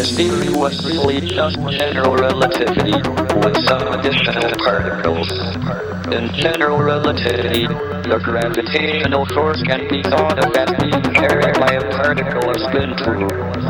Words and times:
This 0.00 0.16
theory 0.16 0.48
was 0.48 0.82
really 0.82 1.20
just 1.20 1.60
general 1.76 2.16
relativity 2.16 2.96
with 3.44 3.54
some 3.68 3.86
additional 3.92 4.48
particles. 4.64 5.28
In 6.08 6.32
general 6.40 6.78
relativity, 6.78 7.66
the 8.08 8.18
gravitational 8.24 9.26
force 9.34 9.62
can 9.64 9.86
be 9.90 10.02
thought 10.04 10.38
of 10.42 10.56
as 10.56 10.70
being 10.80 11.04
carried 11.12 11.52
by 11.60 11.74
a 11.74 11.84
particle 12.00 12.48
of 12.48 12.56
spin 12.56 12.96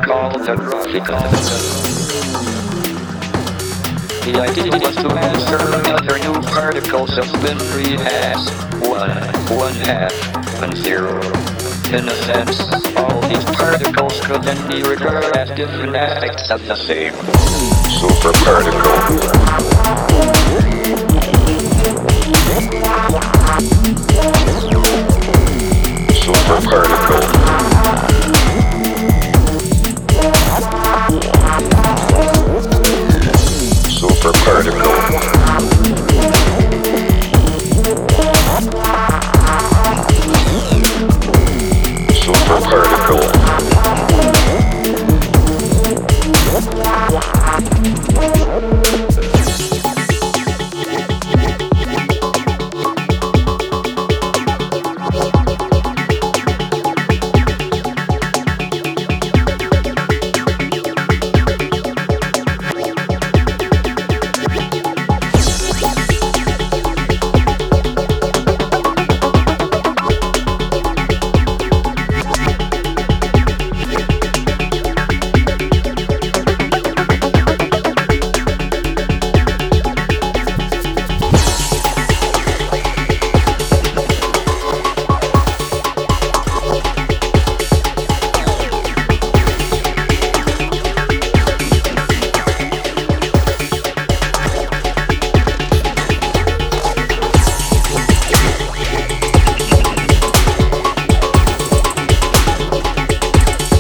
called 0.07 0.39
the 0.47 0.55
graviton. 0.55 1.35
The 4.23 4.41
idea 4.41 4.71
was 4.71 4.95
to 5.03 5.11
insert 5.35 5.85
other 5.91 6.17
new 6.21 6.41
particles 6.47 7.19
of 7.19 7.25
spin 7.25 7.59
3 7.59 7.97
as 8.07 8.39
1, 8.87 9.59
1 9.59 9.75
half, 9.83 10.63
and 10.63 10.77
0. 10.77 11.50
In 11.93 12.09
a 12.09 12.15
sense, 12.23 12.61
all 12.97 13.21
these 13.23 13.45
particles 13.57 14.21
could 14.21 14.45
then 14.45 14.69
be 14.69 14.81
regarded 14.85 15.37
as 15.37 15.51
different 15.57 15.97
aspects 15.97 16.49
of 16.49 16.65
the 16.69 16.77
same 16.77 17.13